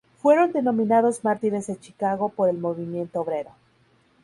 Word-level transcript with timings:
Fueron 0.17 0.51
denominados 0.51 1.23
"Mártires 1.23 1.67
de 1.67 1.77
Chicago" 1.79 2.29
por 2.29 2.49
el 2.49 2.57
movimiento 2.57 3.21
obrero. 3.21 3.51